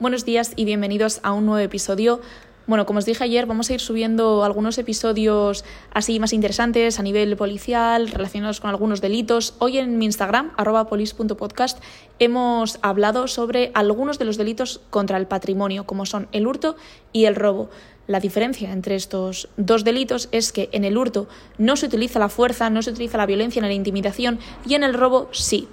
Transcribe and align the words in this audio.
Buenos 0.00 0.24
días 0.24 0.54
y 0.56 0.64
bienvenidos 0.64 1.20
a 1.24 1.34
un 1.34 1.44
nuevo 1.44 1.62
episodio. 1.62 2.22
Bueno, 2.66 2.86
como 2.86 3.00
os 3.00 3.04
dije 3.04 3.22
ayer, 3.22 3.44
vamos 3.44 3.68
a 3.68 3.74
ir 3.74 3.80
subiendo 3.80 4.44
algunos 4.44 4.78
episodios 4.78 5.62
así 5.92 6.18
más 6.18 6.32
interesantes 6.32 6.98
a 6.98 7.02
nivel 7.02 7.36
policial, 7.36 8.08
relacionados 8.08 8.60
con 8.60 8.70
algunos 8.70 9.02
delitos. 9.02 9.52
Hoy 9.58 9.76
en 9.76 9.98
mi 9.98 10.06
Instagram, 10.06 10.52
arroba 10.56 10.86
polis.podcast, 10.86 11.82
hemos 12.18 12.78
hablado 12.80 13.28
sobre 13.28 13.72
algunos 13.74 14.18
de 14.18 14.24
los 14.24 14.38
delitos 14.38 14.80
contra 14.88 15.18
el 15.18 15.26
patrimonio, 15.26 15.84
como 15.84 16.06
son 16.06 16.28
el 16.32 16.46
hurto 16.46 16.76
y 17.12 17.26
el 17.26 17.36
robo. 17.36 17.68
La 18.06 18.20
diferencia 18.20 18.72
entre 18.72 18.94
estos 18.94 19.50
dos 19.58 19.84
delitos 19.84 20.30
es 20.32 20.50
que 20.50 20.70
en 20.72 20.86
el 20.86 20.96
hurto 20.96 21.28
no 21.58 21.76
se 21.76 21.84
utiliza 21.84 22.18
la 22.18 22.30
fuerza, 22.30 22.70
no 22.70 22.80
se 22.80 22.92
utiliza 22.92 23.18
la 23.18 23.26
violencia 23.26 23.60
ni 23.60 23.68
la 23.68 23.74
intimidación 23.74 24.38
y 24.64 24.76
en 24.76 24.82
el 24.82 24.94
robo 24.94 25.28
sí. 25.32 25.68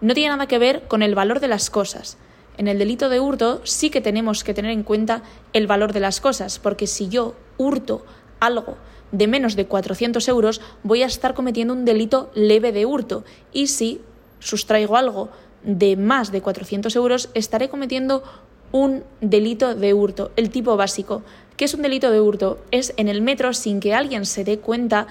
No 0.00 0.14
tiene 0.14 0.28
nada 0.28 0.46
que 0.46 0.58
ver 0.58 0.86
con 0.86 1.02
el 1.02 1.16
valor 1.16 1.40
de 1.40 1.48
las 1.48 1.70
cosas. 1.70 2.18
En 2.58 2.66
el 2.66 2.78
delito 2.78 3.08
de 3.08 3.20
hurto 3.20 3.60
sí 3.62 3.88
que 3.88 4.00
tenemos 4.00 4.42
que 4.42 4.52
tener 4.52 4.72
en 4.72 4.82
cuenta 4.82 5.22
el 5.52 5.68
valor 5.68 5.92
de 5.92 6.00
las 6.00 6.20
cosas, 6.20 6.58
porque 6.58 6.88
si 6.88 7.08
yo 7.08 7.34
hurto 7.56 8.04
algo 8.40 8.76
de 9.12 9.28
menos 9.28 9.54
de 9.54 9.66
400 9.66 10.26
euros, 10.28 10.60
voy 10.82 11.04
a 11.04 11.06
estar 11.06 11.34
cometiendo 11.34 11.72
un 11.72 11.84
delito 11.84 12.30
leve 12.34 12.72
de 12.72 12.84
hurto. 12.84 13.24
Y 13.52 13.68
si 13.68 14.00
sustraigo 14.40 14.96
algo 14.96 15.30
de 15.62 15.96
más 15.96 16.32
de 16.32 16.42
400 16.42 16.94
euros, 16.96 17.30
estaré 17.34 17.68
cometiendo 17.68 18.24
un 18.72 19.04
delito 19.20 19.76
de 19.76 19.94
hurto, 19.94 20.32
el 20.34 20.50
tipo 20.50 20.76
básico. 20.76 21.22
¿Qué 21.56 21.64
es 21.64 21.74
un 21.74 21.82
delito 21.82 22.10
de 22.10 22.20
hurto? 22.20 22.58
Es 22.72 22.92
en 22.96 23.08
el 23.08 23.22
metro, 23.22 23.54
sin 23.54 23.78
que 23.78 23.94
alguien 23.94 24.26
se 24.26 24.42
dé 24.42 24.58
cuenta, 24.58 25.06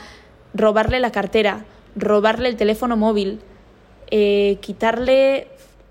robarle 0.53 0.99
la 0.99 1.13
cartera, 1.13 1.65
robarle 1.95 2.49
el 2.49 2.57
teléfono 2.57 2.97
móvil, 2.97 3.39
eh, 4.11 4.57
quitarle 4.61 5.47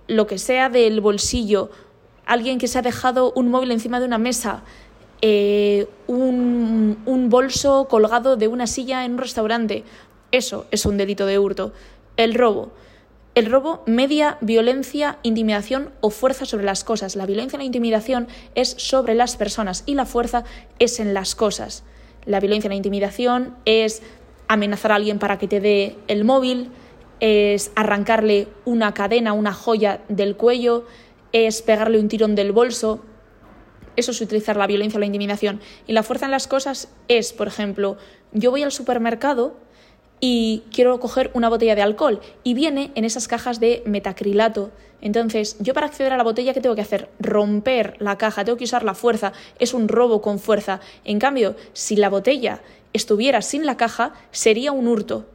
lo 0.07 0.27
que 0.27 0.39
sea 0.39 0.69
del 0.69 1.01
bolsillo, 1.01 1.71
alguien 2.25 2.59
que 2.59 2.69
se 2.69 2.79
ha 2.79 2.83
dejado 2.83 3.33
un 3.35 3.49
móvil 3.51 3.71
encima 3.71 4.01
de 4.01 4.07
una 4.07 4.19
mesa, 4.19 4.63
eh, 5.23 5.89
un, 6.07 6.99
un 7.07 7.31
bolso 7.31 7.87
colgado 7.89 8.37
de 8.37 8.49
una 8.49 8.67
silla 8.67 9.05
en 9.05 9.13
un 9.13 9.19
restaurante. 9.19 9.85
Eso 10.33 10.67
es 10.71 10.87
un 10.87 10.97
delito 10.97 11.27
de 11.27 11.39
hurto. 11.39 11.73
El 12.17 12.35
robo. 12.35 12.73
El 13.35 13.51
robo 13.51 13.83
media 13.87 14.39
violencia, 14.41 15.19
intimidación 15.23 15.91
o 16.01 16.11
fuerza 16.11 16.47
sobre 16.47 16.65
las 16.65 16.85
cosas. 16.85 17.17
La 17.17 17.27
violencia 17.27 17.57
y 17.57 17.61
la 17.61 17.65
intimidación 17.65 18.29
es 18.55 18.71
sobre 18.79 19.15
las 19.15 19.37
personas 19.37 19.83
y 19.87 19.95
la 19.95 20.07
fuerza 20.07 20.45
es 20.79 21.01
en 21.01 21.13
las 21.13 21.35
cosas. 21.35 21.85
La 22.25 22.41
violencia 22.41 22.69
y 22.69 22.71
la 22.71 22.77
intimidación 22.77 23.55
es 23.67 24.03
amenazar 24.49 24.93
a 24.93 24.95
alguien 24.95 25.19
para 25.19 25.39
que 25.39 25.49
te 25.49 25.61
dé 25.61 25.97
el 26.09 26.25
móvil, 26.25 26.71
es 27.21 27.73
arrancarle 27.75 28.49
una 28.65 28.95
cadena, 28.95 29.33
una 29.33 29.53
joya 29.53 30.03
del 30.09 30.37
cuello, 30.37 30.85
es 31.33 31.63
pegarle 31.63 31.99
un 31.99 32.09
tirón 32.09 32.35
del 32.35 32.53
bolso. 32.53 33.05
Eso 33.97 34.11
es 34.11 34.21
utilizar 34.21 34.57
la 34.57 34.67
violencia 34.67 34.99
o 34.99 35.01
la 35.01 35.07
intimidación. 35.07 35.61
Y 35.87 35.93
la 35.93 36.03
fuerza 36.03 36.27
en 36.27 36.31
las 36.31 36.47
cosas 36.47 36.89
es, 37.09 37.33
por 37.33 37.49
ejemplo, 37.49 37.97
yo 38.33 38.51
voy 38.51 38.63
al 38.63 38.73
supermercado 38.73 39.57
y 40.21 40.65
quiero 40.73 40.99
coger 41.01 41.31
una 41.35 41.49
botella 41.49 41.75
de 41.75 41.83
alcohol 41.83 42.21
y 42.43 42.55
viene 42.55 42.91
en 42.95 43.05
esas 43.05 43.29
cajas 43.29 43.61
de 43.61 43.83
metacrilato. 43.87 44.71
Entonces, 45.01 45.57
yo 45.61 45.75
para 45.75 45.87
acceder 45.87 46.13
a 46.13 46.17
la 46.17 46.25
botella, 46.25 46.55
¿qué 46.55 46.61
tengo 46.61 46.75
que 46.75 46.81
hacer? 46.81 47.11
Romper 47.21 47.97
la 48.01 48.17
caja, 48.17 48.45
tengo 48.45 48.57
que 48.57 48.65
usar 48.65 48.83
la 48.83 48.95
fuerza, 48.95 49.33
es 49.59 49.75
un 49.75 49.89
robo 49.89 50.23
con 50.23 50.39
fuerza. 50.39 50.81
En 51.05 51.19
cambio, 51.19 51.55
si 51.75 51.97
la 51.97 52.09
botella 52.09 52.63
estuviera 52.93 53.43
sin 53.43 53.67
la 53.67 53.77
caja, 53.77 54.15
sería 54.31 54.73
un 54.73 54.89
hurto. 54.89 55.27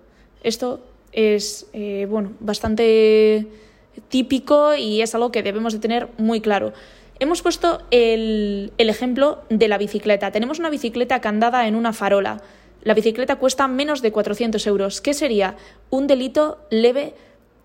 Esto 0.44 0.82
es 1.12 1.68
eh, 1.74 2.08
bueno, 2.10 2.34
bastante 2.40 3.48
típico 4.10 4.76
y 4.76 5.02
es 5.02 5.14
algo 5.16 5.32
que 5.32 5.44
debemos 5.44 5.74
de 5.74 5.80
tener 5.80 6.10
muy 6.18 6.42
claro. 6.42 6.74
Hemos 7.20 7.42
puesto 7.42 7.82
el, 7.92 8.74
el 8.78 8.90
ejemplo 8.90 9.44
de 9.50 9.68
la 9.68 9.78
bicicleta. 9.78 10.32
Tenemos 10.32 10.60
una 10.60 10.70
bicicleta 10.70 11.22
candada 11.22 11.68
en 11.68 11.76
una 11.76 11.94
farola. 11.94 12.42
La 12.84 12.96
bicicleta 12.96 13.36
cuesta 13.36 13.68
menos 13.68 14.02
de 14.02 14.12
400 14.12 14.66
euros. 14.66 15.02
¿Qué 15.02 15.14
sería? 15.14 15.56
Un 15.92 16.08
delito 16.08 16.66
leve 16.72 17.14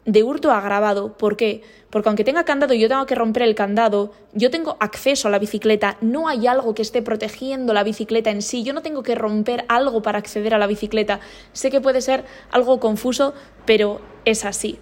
de 0.07 0.23
hurto 0.23 0.53
agravado. 0.53 1.13
¿Por 1.19 1.37
qué? 1.37 1.63
Porque 1.91 2.09
aunque 2.09 2.25
tenga 2.25 2.45
candado 2.45 2.73
y 2.75 2.81
yo 2.81 2.89
tengo 2.89 3.07
que 3.07 3.15
romper 3.15 3.43
el 3.43 3.55
candado, 3.55 4.13
yo 4.33 4.51
tengo 4.51 4.77
acceso 4.81 5.29
a 5.29 5.31
la 5.31 5.39
bicicleta, 5.39 5.99
no 6.01 6.29
hay 6.29 6.47
algo 6.47 6.75
que 6.75 6.83
esté 6.83 7.03
protegiendo 7.03 7.75
la 7.75 7.83
bicicleta 7.83 8.31
en 8.31 8.41
sí, 8.41 8.63
yo 8.63 8.73
no 8.73 8.83
tengo 8.83 9.03
que 9.03 9.15
romper 9.15 9.65
algo 9.69 10.03
para 10.03 10.19
acceder 10.19 10.55
a 10.55 10.59
la 10.59 10.67
bicicleta. 10.67 11.21
Sé 11.53 11.71
que 11.71 11.81
puede 11.81 12.01
ser 12.01 12.25
algo 12.51 12.81
confuso, 12.81 13.35
pero 13.67 14.01
es 14.25 14.45
así. 14.45 14.79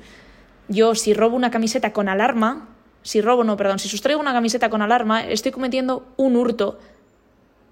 Yo 0.68 0.94
si 0.94 1.14
robo 1.14 1.36
una 1.36 1.50
camiseta 1.50 1.92
con 1.92 2.08
alarma, 2.08 2.68
si 3.02 3.20
robo, 3.20 3.44
no, 3.44 3.56
perdón, 3.56 3.78
si 3.78 3.88
sustraigo 3.88 4.20
una 4.20 4.32
camiseta 4.32 4.70
con 4.70 4.82
alarma, 4.82 5.26
estoy 5.26 5.52
cometiendo 5.52 6.06
un 6.16 6.36
hurto, 6.36 6.78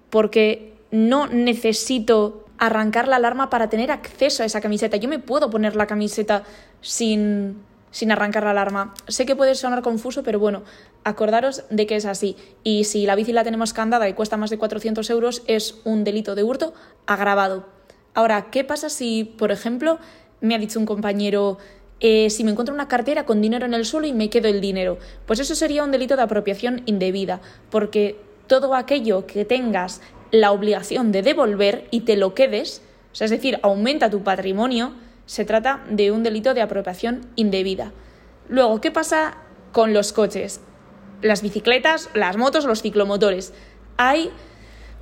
porque 0.09 0.73
no 0.91 1.27
necesito 1.27 2.42
arrancar 2.57 3.07
la 3.07 3.17
alarma 3.17 3.49
para 3.49 3.69
tener 3.69 3.91
acceso 3.91 4.43
a 4.43 4.45
esa 4.45 4.61
camiseta. 4.61 4.97
Yo 4.97 5.09
me 5.09 5.19
puedo 5.19 5.49
poner 5.49 5.75
la 5.75 5.87
camiseta 5.87 6.43
sin, 6.81 7.61
sin 7.91 8.11
arrancar 8.11 8.43
la 8.43 8.51
alarma. 8.51 8.93
Sé 9.07 9.25
que 9.25 9.35
puede 9.35 9.55
sonar 9.55 9.81
confuso, 9.81 10.23
pero 10.23 10.39
bueno, 10.39 10.63
acordaros 11.03 11.63
de 11.69 11.85
que 11.85 11.95
es 11.95 12.05
así. 12.05 12.35
Y 12.63 12.85
si 12.85 13.05
la 13.05 13.15
bici 13.15 13.33
la 13.33 13.43
tenemos 13.43 13.73
candada 13.73 14.07
y 14.09 14.13
cuesta 14.13 14.37
más 14.37 14.49
de 14.49 14.57
400 14.57 15.09
euros, 15.09 15.43
es 15.47 15.79
un 15.83 16.03
delito 16.03 16.35
de 16.35 16.43
hurto 16.43 16.73
agravado. 17.05 17.65
Ahora, 18.13 18.49
¿qué 18.51 18.63
pasa 18.63 18.89
si, 18.89 19.23
por 19.23 19.51
ejemplo, 19.51 19.99
me 20.41 20.55
ha 20.55 20.59
dicho 20.59 20.79
un 20.79 20.85
compañero, 20.85 21.57
eh, 21.99 22.29
si 22.29 22.43
me 22.43 22.51
encuentro 22.51 22.75
una 22.75 22.87
cartera 22.87 23.25
con 23.25 23.41
dinero 23.41 23.65
en 23.65 23.73
el 23.73 23.85
suelo 23.85 24.05
y 24.07 24.13
me 24.13 24.29
quedo 24.29 24.47
el 24.47 24.61
dinero? 24.61 24.97
Pues 25.25 25.39
eso 25.39 25.55
sería 25.55 25.83
un 25.83 25.91
delito 25.91 26.15
de 26.15 26.21
apropiación 26.21 26.83
indebida, 26.85 27.41
porque 27.71 28.19
todo 28.47 28.75
aquello 28.75 29.25
que 29.25 29.45
tengas 29.45 30.01
la 30.33 30.51
obligación 30.51 31.11
de 31.11 31.21
devolver 31.21 31.87
y 31.91 32.01
te 32.01 32.17
lo 32.17 32.33
quedes, 32.33 32.81
es 33.17 33.29
decir, 33.29 33.59
aumenta 33.61 34.09
tu 34.09 34.23
patrimonio, 34.23 34.95
se 35.27 35.45
trata 35.45 35.85
de 35.91 36.11
un 36.11 36.23
delito 36.23 36.55
de 36.55 36.63
apropiación 36.63 37.27
indebida. 37.35 37.93
Luego, 38.49 38.81
¿qué 38.81 38.89
pasa 38.89 39.37
con 39.71 39.93
los 39.93 40.11
coches? 40.11 40.59
Las 41.21 41.43
bicicletas, 41.43 42.09
las 42.15 42.35
motos, 42.35 42.65
los 42.65 42.81
ciclomotores. 42.81 43.53
Hay 43.97 44.31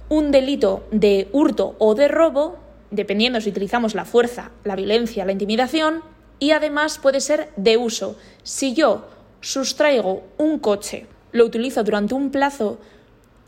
un 0.09 0.31
delito 0.31 0.85
de 0.91 1.29
hurto 1.31 1.77
o 1.79 1.95
de 1.95 2.09
robo, 2.09 2.59
dependiendo 2.91 3.39
si 3.39 3.51
utilizamos 3.51 3.95
la 3.95 4.03
fuerza, 4.03 4.51
la 4.65 4.75
violencia, 4.75 5.23
la 5.23 5.31
intimidación, 5.31 6.01
y 6.39 6.51
además 6.51 6.99
puede 6.99 7.21
ser 7.21 7.51
de 7.55 7.77
uso. 7.77 8.17
Si 8.43 8.73
yo 8.73 9.07
sustraigo 9.39 10.23
un 10.37 10.59
coche, 10.59 11.07
lo 11.31 11.45
utilizo 11.45 11.85
durante 11.85 12.15
un 12.15 12.31
plazo 12.31 12.79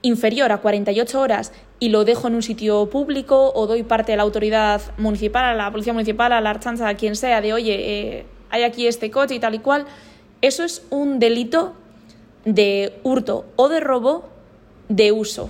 inferior 0.04 0.52
a 0.52 0.60
48 0.60 1.20
horas 1.20 1.52
y 1.84 1.90
lo 1.90 2.06
dejo 2.06 2.30
en 2.30 2.36
un 2.36 2.44
sitio 2.44 2.90
público 2.90 3.52
o 3.54 3.68
doy 3.68 3.84
parte 3.84 4.14
a 4.14 4.16
la 4.16 4.24
autoridad 4.24 4.82
municipal, 4.98 5.44
a 5.44 5.54
la 5.54 5.70
policía 5.70 5.92
municipal, 5.92 6.32
a 6.32 6.40
la 6.40 6.52
archanza, 6.52 6.88
a 6.88 6.96
quien 6.96 7.18
sea, 7.18 7.42
de 7.42 7.52
oye, 7.52 7.76
eh, 7.76 8.26
hay 8.50 8.64
aquí 8.64 8.88
este 8.88 9.12
coche 9.12 9.36
y 9.36 9.40
tal 9.40 9.54
y 9.54 9.60
cual, 9.60 9.86
eso 10.42 10.64
es 10.64 10.84
un 10.92 11.20
delito 11.20 11.74
de 12.46 12.94
hurto 13.04 13.44
o 13.58 13.68
de 13.68 13.82
robo 13.82 14.30
de 14.88 15.12
uso. 15.12 15.50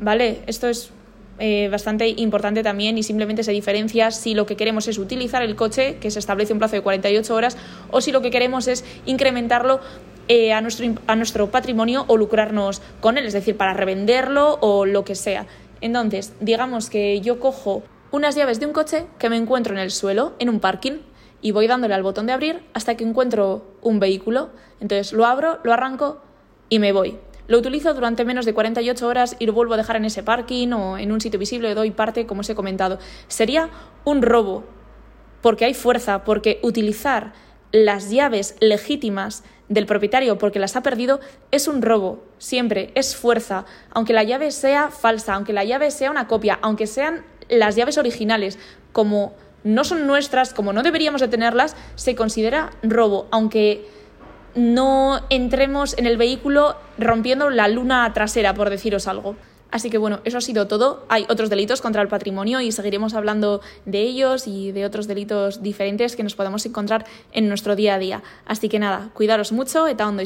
¿Vale? 0.00 0.40
Esto 0.46 0.66
es 0.66 0.92
eh, 1.38 1.68
bastante 1.70 2.08
importante 2.08 2.62
también 2.62 2.96
y 2.96 3.02
simplemente 3.02 3.44
se 3.44 3.52
diferencia 3.52 4.10
si 4.12 4.32
lo 4.32 4.46
que 4.46 4.56
queremos 4.56 4.88
es 4.88 4.96
utilizar 4.96 5.42
el 5.42 5.56
coche, 5.56 5.98
que 6.00 6.10
se 6.10 6.20
establece 6.20 6.54
un 6.54 6.58
plazo 6.58 6.76
de 6.76 6.80
48 6.80 7.34
horas, 7.34 7.58
o 7.90 8.00
si 8.00 8.12
lo 8.12 8.22
que 8.22 8.30
queremos 8.30 8.66
es 8.66 8.82
incrementarlo 9.04 9.80
eh, 10.28 10.52
a, 10.54 10.60
nuestro, 10.60 10.86
a 11.06 11.14
nuestro 11.14 11.50
patrimonio 11.50 12.04
o 12.08 12.16
lucrarnos 12.16 12.80
con 13.00 13.18
él, 13.18 13.26
es 13.26 13.32
decir, 13.34 13.56
para 13.58 13.74
revenderlo 13.74 14.58
o 14.62 14.86
lo 14.86 15.04
que 15.04 15.14
sea. 15.14 15.46
Entonces, 15.80 16.34
digamos 16.40 16.90
que 16.90 17.20
yo 17.20 17.40
cojo 17.40 17.82
unas 18.10 18.34
llaves 18.34 18.60
de 18.60 18.66
un 18.66 18.72
coche 18.72 19.06
que 19.18 19.28
me 19.28 19.36
encuentro 19.36 19.74
en 19.74 19.80
el 19.80 19.90
suelo, 19.90 20.34
en 20.38 20.48
un 20.48 20.60
parking, 20.60 21.00
y 21.42 21.52
voy 21.52 21.66
dándole 21.66 21.94
al 21.94 22.02
botón 22.02 22.26
de 22.26 22.32
abrir 22.32 22.62
hasta 22.72 22.96
que 22.96 23.04
encuentro 23.04 23.64
un 23.82 24.00
vehículo. 24.00 24.50
Entonces 24.80 25.12
lo 25.12 25.26
abro, 25.26 25.58
lo 25.64 25.72
arranco 25.72 26.20
y 26.68 26.78
me 26.78 26.92
voy. 26.92 27.18
Lo 27.48 27.58
utilizo 27.58 27.94
durante 27.94 28.24
menos 28.24 28.44
de 28.44 28.54
48 28.54 29.06
horas 29.06 29.36
y 29.38 29.46
lo 29.46 29.52
vuelvo 29.52 29.74
a 29.74 29.76
dejar 29.76 29.96
en 29.96 30.04
ese 30.04 30.22
parking 30.22 30.72
o 30.72 30.98
en 30.98 31.12
un 31.12 31.20
sitio 31.20 31.38
visible, 31.38 31.68
le 31.68 31.74
doy 31.74 31.92
parte, 31.92 32.26
como 32.26 32.40
os 32.40 32.50
he 32.50 32.56
comentado. 32.56 32.98
Sería 33.28 33.70
un 34.04 34.22
robo, 34.22 34.64
porque 35.42 35.64
hay 35.64 35.74
fuerza, 35.74 36.24
porque 36.24 36.58
utilizar 36.62 37.34
las 37.70 38.10
llaves 38.10 38.56
legítimas 38.60 39.44
del 39.68 39.86
propietario 39.86 40.38
porque 40.38 40.58
las 40.58 40.76
ha 40.76 40.82
perdido 40.82 41.20
es 41.50 41.68
un 41.68 41.82
robo, 41.82 42.24
siempre, 42.38 42.92
es 42.94 43.16
fuerza, 43.16 43.64
aunque 43.90 44.12
la 44.12 44.22
llave 44.22 44.50
sea 44.50 44.90
falsa, 44.90 45.34
aunque 45.34 45.52
la 45.52 45.64
llave 45.64 45.90
sea 45.90 46.10
una 46.10 46.28
copia, 46.28 46.58
aunque 46.62 46.86
sean 46.86 47.24
las 47.48 47.76
llaves 47.76 47.98
originales, 47.98 48.58
como 48.92 49.34
no 49.64 49.84
son 49.84 50.06
nuestras, 50.06 50.54
como 50.54 50.72
no 50.72 50.82
deberíamos 50.82 51.20
de 51.20 51.28
tenerlas, 51.28 51.76
se 51.96 52.14
considera 52.14 52.70
robo, 52.82 53.26
aunque 53.30 53.88
no 54.54 55.20
entremos 55.28 55.98
en 55.98 56.06
el 56.06 56.16
vehículo 56.16 56.76
rompiendo 56.98 57.50
la 57.50 57.68
luna 57.68 58.10
trasera, 58.14 58.54
por 58.54 58.70
deciros 58.70 59.06
algo. 59.06 59.36
Así 59.70 59.90
que 59.90 59.98
bueno, 59.98 60.20
eso 60.24 60.38
ha 60.38 60.40
sido 60.40 60.68
todo. 60.68 61.04
Hay 61.08 61.26
otros 61.28 61.50
delitos 61.50 61.80
contra 61.80 62.02
el 62.02 62.08
patrimonio 62.08 62.60
y 62.60 62.72
seguiremos 62.72 63.14
hablando 63.14 63.60
de 63.84 64.00
ellos 64.00 64.46
y 64.46 64.72
de 64.72 64.84
otros 64.84 65.06
delitos 65.06 65.62
diferentes 65.62 66.16
que 66.16 66.22
nos 66.22 66.34
podemos 66.34 66.64
encontrar 66.66 67.06
en 67.32 67.48
nuestro 67.48 67.76
día 67.76 67.94
a 67.94 67.98
día. 67.98 68.22
Así 68.46 68.68
que 68.68 68.78
nada, 68.78 69.10
cuidaros 69.14 69.52
mucho, 69.52 69.86
eta 69.86 70.06
ondo. 70.06 70.16